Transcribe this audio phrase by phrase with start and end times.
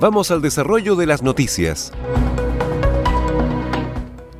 [0.00, 1.92] Vamos al desarrollo de las noticias.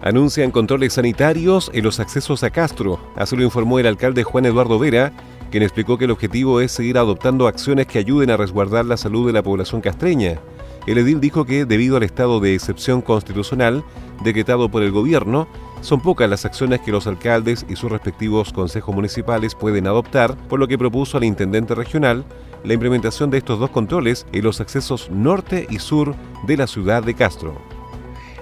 [0.01, 3.01] Anuncian controles sanitarios en los accesos a Castro.
[3.17, 5.13] Así lo informó el alcalde Juan Eduardo Vera,
[5.51, 9.27] quien explicó que el objetivo es seguir adoptando acciones que ayuden a resguardar la salud
[9.27, 10.39] de la población castreña.
[10.87, 13.83] El edil dijo que, debido al estado de excepción constitucional
[14.23, 15.49] decretado por el gobierno,
[15.81, 20.61] son pocas las acciones que los alcaldes y sus respectivos consejos municipales pueden adoptar, por
[20.61, 22.25] lo que propuso al intendente regional
[22.65, 26.15] la implementación de estos dos controles en los accesos norte y sur
[26.47, 27.61] de la ciudad de Castro.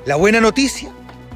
[0.05, 0.91] La buena noticia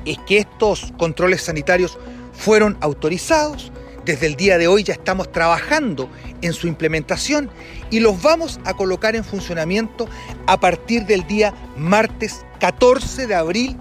[0.05, 1.99] es que estos controles sanitarios
[2.33, 3.73] fueron autorizados.
[4.05, 6.09] Desde el día de hoy ya estamos trabajando
[6.41, 7.51] en su implementación
[7.91, 10.09] y los vamos a colocar en funcionamiento
[10.47, 13.77] a partir del día martes 14 de abril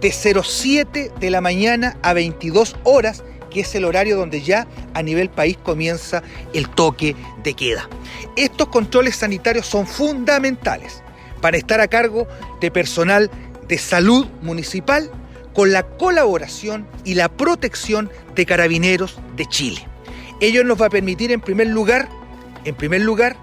[0.00, 3.24] de 07 de la mañana a 22 horas,
[3.60, 7.88] es el horario donde ya a nivel país comienza el toque de queda.
[8.36, 11.02] Estos controles sanitarios son fundamentales
[11.40, 12.26] para estar a cargo
[12.60, 13.30] de personal
[13.68, 15.10] de salud municipal
[15.54, 19.86] con la colaboración y la protección de carabineros de Chile.
[20.40, 22.08] Ello nos va a permitir en primer lugar,
[22.64, 23.36] en primer lugar,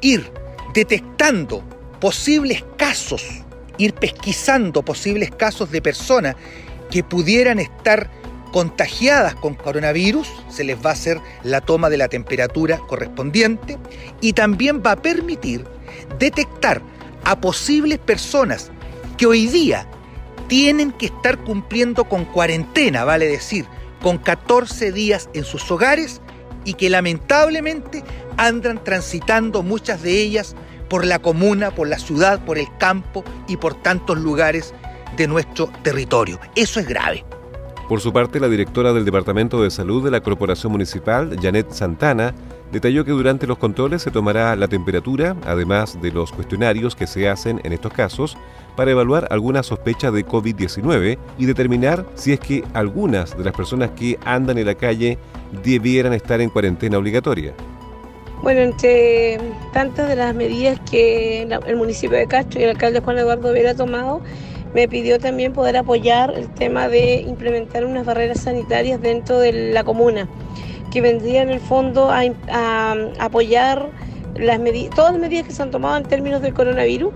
[0.00, 0.30] ir
[0.72, 1.62] detectando
[2.00, 3.42] posibles casos
[3.78, 6.36] ir pesquisando posibles casos de personas
[6.90, 8.10] que pudieran estar
[8.52, 13.78] contagiadas con coronavirus, se les va a hacer la toma de la temperatura correspondiente
[14.20, 15.64] y también va a permitir
[16.18, 16.82] detectar
[17.24, 18.70] a posibles personas
[19.16, 19.86] que hoy día
[20.48, 23.66] tienen que estar cumpliendo con cuarentena, vale decir,
[24.00, 26.20] con 14 días en sus hogares
[26.64, 28.02] y que lamentablemente
[28.36, 30.54] andan transitando muchas de ellas
[30.88, 34.72] por la comuna, por la ciudad, por el campo y por tantos lugares
[35.16, 36.40] de nuestro territorio.
[36.54, 37.24] Eso es grave.
[37.88, 42.34] Por su parte, la directora del Departamento de Salud de la Corporación Municipal, Janet Santana,
[42.70, 47.30] detalló que durante los controles se tomará la temperatura, además de los cuestionarios que se
[47.30, 48.36] hacen en estos casos,
[48.76, 53.92] para evaluar alguna sospecha de COVID-19 y determinar si es que algunas de las personas
[53.92, 55.16] que andan en la calle
[55.64, 57.54] debieran estar en cuarentena obligatoria.
[58.42, 59.40] Bueno, entre
[59.72, 63.74] tantas de las medidas que el municipio de Castro y el alcalde Juan Eduardo Vera
[63.74, 64.20] tomado,
[64.74, 69.84] me pidió también poder apoyar el tema de implementar unas barreras sanitarias dentro de la
[69.84, 70.28] comuna,
[70.90, 72.22] que vendría en el fondo a,
[73.18, 73.90] apoyar
[74.36, 74.60] las
[74.94, 77.12] todas las medidas que se han tomado en términos del coronavirus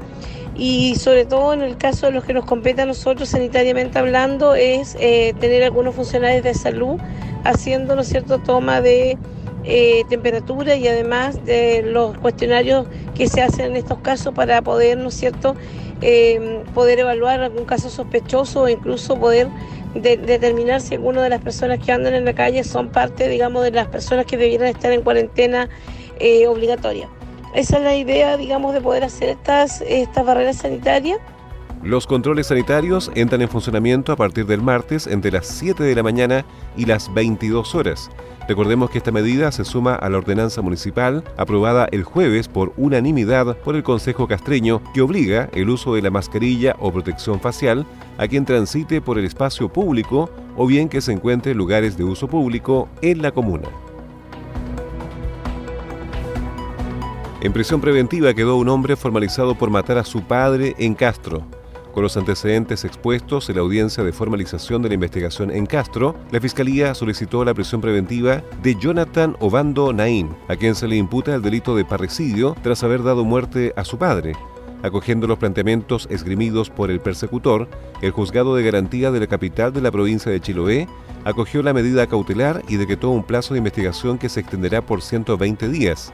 [0.54, 4.54] y sobre todo en el caso de los que nos compete a nosotros sanitariamente hablando
[4.54, 6.98] es eh, tener algunos funcionarios de salud
[7.44, 9.16] haciendo, ¿no cierto?, toma de
[9.64, 14.98] eh, temperatura y además de los cuestionarios que se hacen en estos casos para poder,
[14.98, 15.54] ¿no cierto?,
[16.00, 19.48] eh, poder evaluar algún caso sospechoso o incluso poder
[19.94, 23.70] determinar si alguna de las personas que andan en la calle son parte, digamos, de
[23.70, 25.68] las personas que debieran estar en cuarentena
[26.18, 27.08] eh, obligatoria.
[27.54, 31.18] Esa es la idea, digamos, de poder hacer estas, estas barreras sanitarias.
[31.82, 36.02] Los controles sanitarios entran en funcionamiento a partir del martes entre las 7 de la
[36.02, 36.44] mañana
[36.76, 38.08] y las 22 horas.
[38.48, 43.56] Recordemos que esta medida se suma a la ordenanza municipal aprobada el jueves por unanimidad
[43.58, 47.86] por el Consejo Castreño que obliga el uso de la mascarilla o protección facial
[48.18, 52.04] a quien transite por el espacio público o bien que se encuentre en lugares de
[52.04, 53.68] uso público en la comuna.
[57.40, 61.42] En prisión preventiva quedó un hombre formalizado por matar a su padre en Castro.
[61.92, 66.40] Con los antecedentes expuestos en la audiencia de formalización de la investigación en Castro, la
[66.40, 71.42] Fiscalía solicitó la prisión preventiva de Jonathan Obando Naín, a quien se le imputa el
[71.42, 74.32] delito de parricidio tras haber dado muerte a su padre.
[74.82, 77.68] Acogiendo los planteamientos esgrimidos por el persecutor,
[78.00, 80.88] el juzgado de garantía de la capital de la provincia de Chiloé
[81.24, 85.68] acogió la medida cautelar y decretó un plazo de investigación que se extenderá por 120
[85.68, 86.10] días.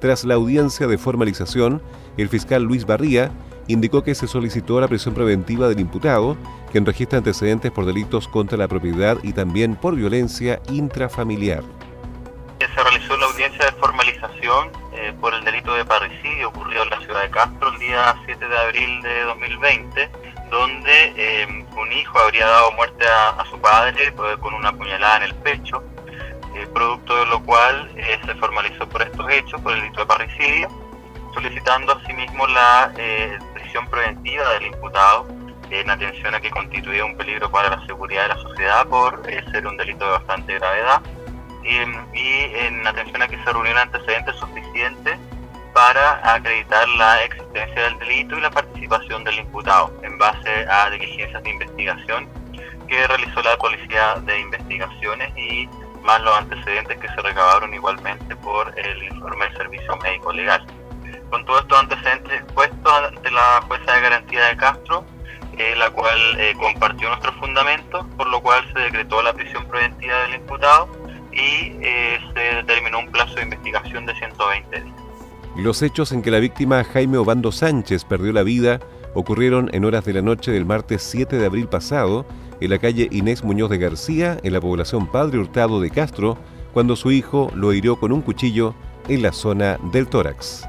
[0.00, 1.82] Tras la audiencia de formalización,
[2.16, 3.30] el fiscal Luis Barría
[3.68, 6.36] indicó que se solicitó la prisión preventiva del imputado,
[6.72, 11.62] quien registra antecedentes por delitos contra la propiedad y también por violencia intrafamiliar.
[12.58, 16.98] Se realizó la audiencia de formalización eh, por el delito de parricidio ocurrido en la
[17.00, 20.10] ciudad de Castro el día 7 de abril de 2020,
[20.50, 25.34] donde eh, un hijo habría dado muerte a, su padre con una puñalada en el
[25.36, 25.84] pecho,
[26.56, 27.88] eh, producto de lo cual
[28.26, 30.68] se formalizó por estos hechos, por el delito de parricidio,
[31.34, 32.92] solicitando asimismo la
[33.68, 35.26] prisión preventiva del imputado
[35.70, 39.66] en atención a que constituye un peligro para la seguridad de la sociedad por ser
[39.66, 41.02] un delito de bastante gravedad
[41.62, 45.18] y en atención a que se reunieron antecedentes suficientes
[45.74, 51.42] para acreditar la existencia del delito y la participación del imputado en base a diligencias
[51.42, 52.26] de investigación
[52.88, 55.68] que realizó la Policía de Investigaciones y
[56.04, 60.64] más los antecedentes que se recabaron igualmente por el informe del Servicio Médico Legal.
[61.30, 65.04] Con todos estos antecedentes puestos ante la jueza de garantía de Castro,
[65.58, 70.14] eh, la cual eh, compartió nuestros fundamentos, por lo cual se decretó la prisión preventiva
[70.22, 70.88] del imputado
[71.32, 74.96] y eh, se determinó un plazo de investigación de 120 días.
[75.56, 78.78] Los hechos en que la víctima Jaime Obando Sánchez perdió la vida
[79.14, 82.24] ocurrieron en horas de la noche del martes 7 de abril pasado
[82.60, 86.38] en la calle Inés Muñoz de García, en la población Padre Hurtado de Castro,
[86.72, 88.74] cuando su hijo lo hirió con un cuchillo
[89.08, 90.68] en la zona del tórax.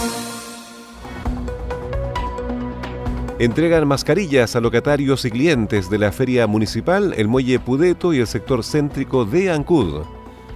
[3.43, 8.27] Entregan mascarillas a locatarios y clientes de la feria municipal, el muelle Pudeto y el
[8.27, 10.03] sector céntrico de Ancud.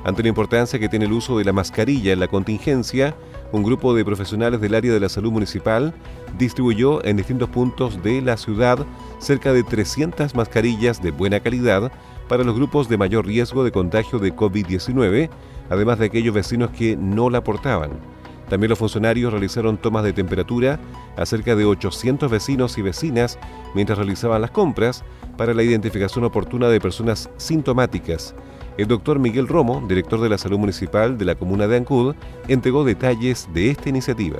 [0.03, 3.15] Ante la importancia que tiene el uso de la mascarilla en la contingencia,
[3.51, 5.95] un grupo de profesionales del área de la salud municipal
[6.37, 8.85] distribuyó en distintos puntos de la ciudad
[9.17, 11.91] cerca de 300 mascarillas de buena calidad
[12.29, 15.31] para los grupos de mayor riesgo de contagio de COVID-19,
[15.71, 18.14] además de aquellos vecinos que no la portaban.
[18.49, 20.79] También los funcionarios realizaron tomas de temperatura
[21.17, 23.39] a cerca de 800 vecinos y vecinas
[23.73, 25.03] mientras realizaban las compras
[25.37, 28.35] para la identificación oportuna de personas sintomáticas.
[28.77, 32.15] El doctor Miguel Romo, director de la salud municipal de la comuna de Ancud,
[32.47, 34.39] entregó detalles de esta iniciativa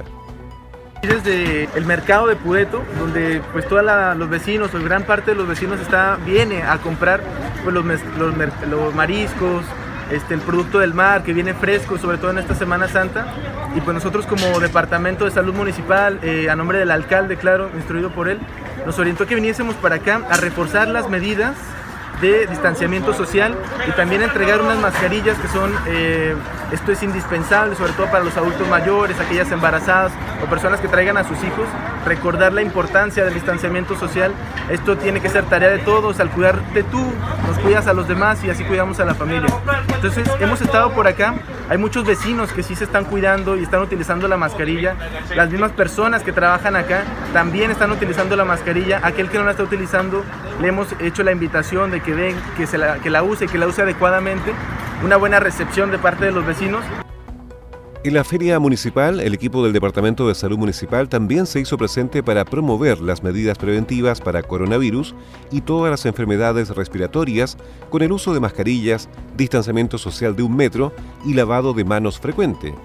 [1.02, 3.84] desde el mercado de Pudeto, donde pues todos
[4.18, 7.22] los vecinos o gran parte de los vecinos está, viene a comprar
[7.64, 7.86] pues, los,
[8.68, 9.64] los mariscos,
[10.12, 13.34] este, el producto del mar que viene fresco, sobre todo en esta Semana Santa.
[13.76, 18.10] Y pues nosotros como Departamento de Salud Municipal, eh, a nombre del alcalde, claro, instruido
[18.12, 18.40] por él,
[18.86, 21.56] nos orientó que viniésemos para acá a reforzar las medidas
[22.22, 23.56] de distanciamiento social
[23.88, 26.36] y también entregar unas mascarillas que son, eh,
[26.72, 30.12] esto es indispensable, sobre todo para los adultos mayores, aquellas embarazadas
[30.44, 31.68] o personas que traigan a sus hijos,
[32.06, 34.32] recordar la importancia del distanciamiento social.
[34.70, 37.04] Esto tiene que ser tarea de todos, al cuidarte tú,
[37.48, 39.50] nos cuidas a los demás y así cuidamos a la familia.
[39.94, 41.36] Entonces, hemos estado por acá,
[41.70, 44.96] hay muchos vecinos que sí se están cuidando y están utilizando la mascarilla,
[45.36, 47.04] las mismas personas que trabajan acá
[47.34, 50.24] también están utilizando la mascarilla, aquel que no la está utilizando,
[50.62, 53.58] le hemos hecho la invitación de que den, que, se la, que la use, que
[53.58, 54.54] la use adecuadamente,
[55.04, 56.84] una buena recepción de parte de los vecinos.
[58.04, 62.22] En la feria municipal, el equipo del Departamento de Salud Municipal también se hizo presente
[62.22, 65.16] para promover las medidas preventivas para coronavirus
[65.52, 67.58] y todas las enfermedades respiratorias
[67.90, 70.94] con el uso de mascarillas, distanciamiento social de un metro
[71.26, 72.76] y lavado de manos frecuente.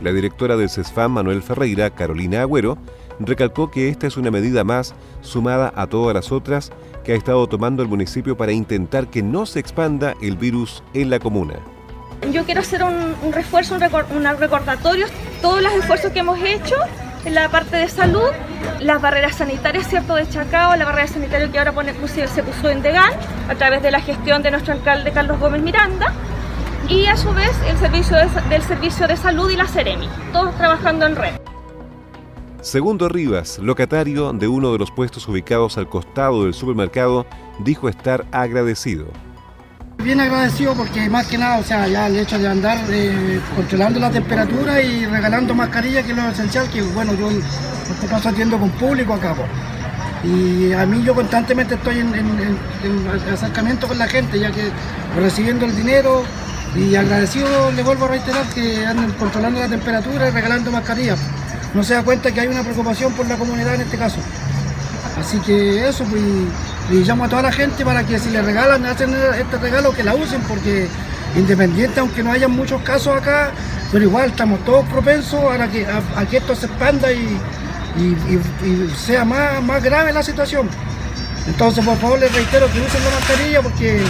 [0.00, 2.78] La directora del CESFAM, Manuel Ferreira, Carolina Agüero,
[3.20, 6.70] recalcó que esta es una medida más sumada a todas las otras
[7.04, 11.10] que ha estado tomando el municipio para intentar que no se expanda el virus en
[11.10, 11.54] la comuna.
[12.32, 15.06] Yo quiero hacer un, refuerzo, un, recordatorio,
[15.40, 16.74] todos los esfuerzos que hemos hecho
[17.24, 18.28] en la parte de salud,
[18.80, 22.82] las barreras sanitarias, ¿cierto?, de Chacao, la barrera sanitaria que ahora pone, se puso en
[22.82, 23.12] Degan
[23.48, 26.12] a través de la gestión de nuestro alcalde Carlos Gómez Miranda
[26.88, 28.16] y a su vez el servicio
[28.48, 31.47] del Servicio de Salud y la Ceremi, todos trabajando en red.
[32.60, 37.24] Segundo Rivas, locatario de uno de los puestos ubicados al costado del supermercado,
[37.60, 39.06] dijo estar agradecido.
[40.02, 44.00] Bien agradecido porque más que nada, o sea, ya el hecho de andar eh, controlando
[44.00, 48.28] la temperatura y regalando mascarillas, que es lo esencial, que bueno, yo en este caso
[48.28, 49.36] atiendo con público acá.
[50.24, 52.12] Y a mí yo constantemente estoy en,
[53.32, 54.68] acercamiento con la gente, ya que
[55.16, 56.24] recibiendo el dinero
[56.74, 61.20] y agradecido le vuelvo a reiterar que anden controlando la temperatura y regalando mascarillas.
[61.74, 64.18] No se da cuenta que hay una preocupación por la comunidad en este caso.
[65.18, 66.22] Así que eso, pues,
[66.90, 70.04] y llamo a toda la gente para que si le regalan, hacen este regalo, que
[70.04, 70.88] la usen, porque
[71.36, 73.50] independiente, aunque no haya muchos casos acá,
[73.92, 77.38] pero igual estamos todos propensos a que, a, esto se expanda y,
[78.96, 80.68] sea más, más grave la situación.
[81.46, 84.00] Entonces, por favor, les reitero que usen la mascarilla porque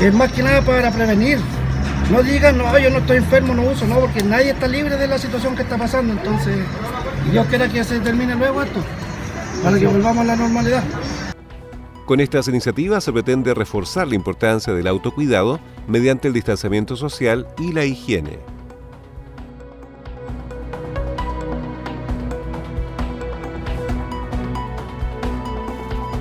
[0.00, 1.40] es más que nada para prevenir.
[2.10, 5.08] No digan, no, yo no estoy enfermo, no uso, no, porque nadie está libre de
[5.08, 6.12] la situación que está pasando.
[6.12, 6.58] Entonces,
[7.32, 8.80] Dios quiera que se termine luego esto,
[9.62, 10.84] para que volvamos a la normalidad.
[12.04, 15.58] Con estas iniciativas se pretende reforzar la importancia del autocuidado
[15.88, 18.38] mediante el distanciamiento social y la higiene.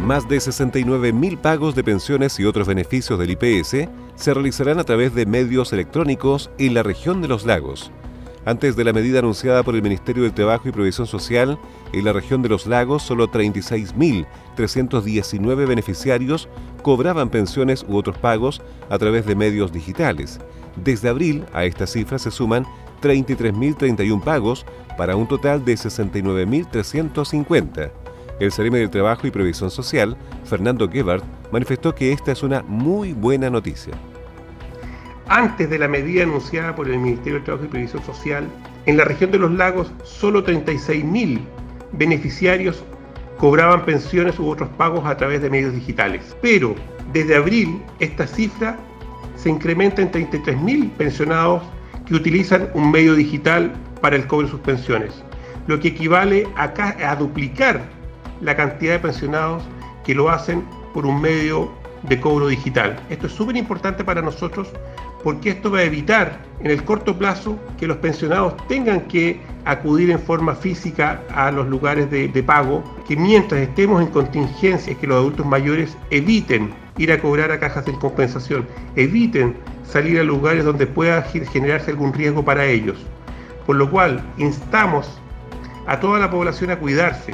[0.01, 5.15] Más de 69.000 pagos de pensiones y otros beneficios del IPS se realizarán a través
[5.15, 7.91] de medios electrónicos en la región de los lagos.
[8.45, 11.57] Antes de la medida anunciada por el Ministerio del Trabajo y Provisión Social,
[11.93, 16.49] en la región de los lagos solo 36.319 beneficiarios
[16.81, 20.41] cobraban pensiones u otros pagos a través de medios digitales.
[20.75, 22.65] Desde abril a esta cifra se suman
[23.01, 24.65] 33.031 pagos
[24.97, 28.02] para un total de 69.350.
[28.39, 33.13] El Cereme del Trabajo y Previsión Social, Fernando Gebhardt, manifestó que esta es una muy
[33.13, 33.93] buena noticia.
[35.27, 38.47] Antes de la medida anunciada por el Ministerio del Trabajo y Previsión Social,
[38.85, 41.39] en la región de los lagos solo 36.000
[41.93, 42.83] beneficiarios
[43.37, 46.35] cobraban pensiones u otros pagos a través de medios digitales.
[46.41, 46.75] Pero
[47.13, 48.77] desde abril esta cifra
[49.35, 51.63] se incrementa en 33.000 pensionados
[52.05, 55.23] que utilizan un medio digital para el cobro de sus pensiones,
[55.67, 56.73] lo que equivale a,
[57.09, 57.81] a duplicar
[58.43, 59.63] la cantidad de pensionados
[60.03, 61.71] que lo hacen por un medio
[62.03, 62.99] de cobro digital.
[63.09, 64.69] Esto es súper importante para nosotros
[65.23, 70.11] porque esto va a evitar en el corto plazo que los pensionados tengan que acudir
[70.11, 75.17] en forma física a los lugares de, pago, que mientras estemos en contingencia, que los
[75.17, 80.85] adultos mayores eviten ir a cobrar a cajas de compensación, eviten salir a lugares donde
[80.85, 82.97] pueda generarse algún riesgo para ellos.
[83.65, 85.21] Por lo cual instamos
[85.87, 87.33] a toda la población a cuidarse,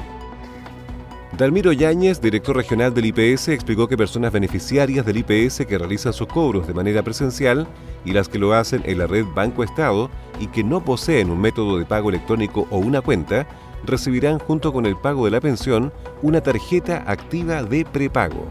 [1.38, 6.28] Dalmiro Yáñez, director regional del IPS, explicó que personas beneficiarias del IPS que realizan sus
[6.28, 7.68] cobros de manera presencial
[8.04, 10.10] y las que lo hacen en la red Banco Estado
[10.40, 13.48] y que no poseen un método de pago electrónico o una cuenta,
[13.86, 15.94] recibirán junto con el pago de la pensión
[16.24, 18.48] una tarjeta activa de prepago.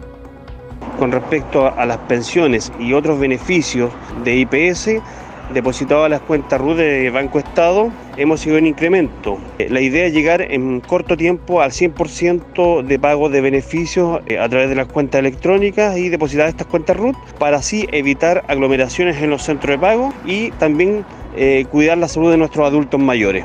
[1.01, 3.91] Con respecto a las pensiones y otros beneficios
[4.23, 5.03] de IPS,
[5.53, 9.39] depositado a las cuentas RUT de Banco Estado, hemos sido en incremento.
[9.59, 14.39] Eh, la idea es llegar en corto tiempo al 100% de pago de beneficios eh,
[14.39, 19.21] a través de las cuentas electrónicas y depositar estas cuentas RUT para así evitar aglomeraciones
[19.23, 21.05] en los centros de pago y también
[21.37, 23.45] eh, cuidar la salud de nuestros adultos mayores.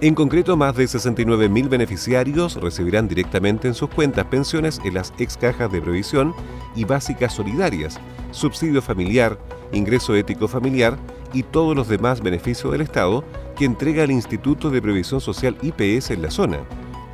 [0.00, 5.36] En concreto, más de 69.000 beneficiarios recibirán directamente en sus cuentas pensiones en las ex
[5.36, 6.34] cajas de previsión
[6.76, 7.98] y básicas solidarias,
[8.30, 9.38] subsidio familiar,
[9.72, 10.96] ingreso ético familiar
[11.32, 13.24] y todos los demás beneficios del Estado
[13.56, 16.58] que entrega el Instituto de Previsión Social IPS en la zona.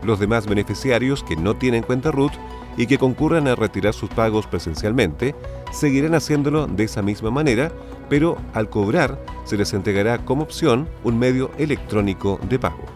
[0.02, 2.32] Los demás beneficiarios que no tienen cuenta RUT
[2.76, 5.34] y que concurran a retirar sus pagos presencialmente
[5.73, 7.73] seguirán haciéndolo de esa misma manera,
[8.08, 12.93] pero al cobrar se les entregará como opción un medio electrónico de pago.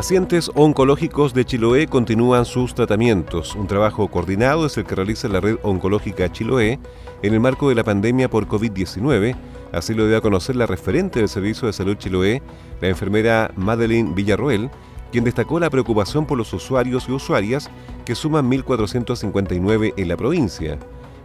[0.00, 3.54] Pacientes oncológicos de Chiloé continúan sus tratamientos.
[3.54, 6.78] Un trabajo coordinado es el que realiza la red oncológica Chiloé
[7.20, 9.36] en el marco de la pandemia por COVID-19.
[9.72, 12.40] Así lo dio a conocer la referente del Servicio de Salud Chiloé,
[12.80, 14.70] la enfermera Madeline Villarroel,
[15.12, 17.68] quien destacó la preocupación por los usuarios y usuarias
[18.06, 20.78] que suman 1.459 en la provincia.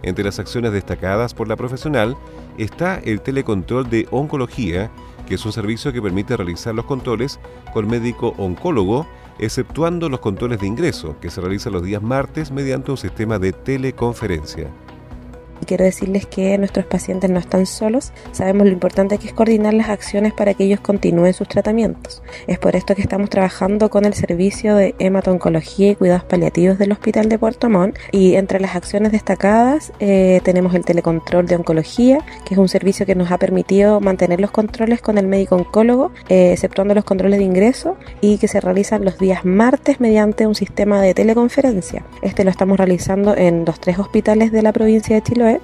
[0.03, 2.17] Entre las acciones destacadas por la profesional
[2.57, 4.91] está el telecontrol de oncología,
[5.25, 7.39] que es un servicio que permite realizar los controles
[7.73, 9.07] con médico oncólogo,
[9.39, 13.51] exceptuando los controles de ingreso, que se realizan los días martes mediante un sistema de
[13.51, 14.71] teleconferencia.
[15.65, 19.89] Quiero decirles que nuestros pacientes no están solos, sabemos lo importante que es coordinar las
[19.89, 22.21] acciones para que ellos continúen sus tratamientos.
[22.47, 26.91] Es por esto que estamos trabajando con el servicio de hematoncología y cuidados paliativos del
[26.91, 32.19] Hospital de Puerto Montt y entre las acciones destacadas eh, tenemos el telecontrol de oncología,
[32.45, 36.11] que es un servicio que nos ha permitido mantener los controles con el médico oncólogo,
[36.29, 40.55] eh, exceptuando los controles de ingreso y que se realizan los días martes mediante un
[40.55, 42.05] sistema de teleconferencia.
[42.21, 45.54] Este lo estamos realizando en los tres hospitales de la provincia de Chiloé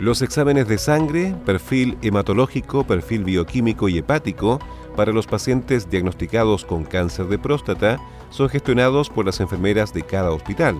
[0.00, 4.58] los exámenes de sangre, perfil hematológico, perfil bioquímico y hepático
[4.96, 7.98] para los pacientes diagnosticados con cáncer de próstata
[8.30, 10.76] son gestionados por las enfermeras de cada hospital.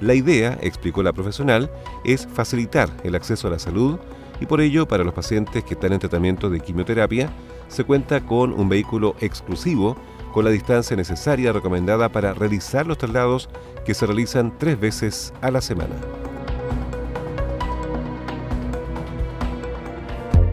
[0.00, 1.68] La idea, explicó la profesional,
[2.04, 3.98] es facilitar el acceso a la salud,
[4.40, 7.28] y por ello para los pacientes que están en tratamiento de quimioterapia
[7.66, 9.96] se cuenta con un vehículo exclusivo
[10.32, 13.48] con la distancia necesaria recomendada para realizar los traslados
[13.84, 15.96] que se realizan tres veces a la semana.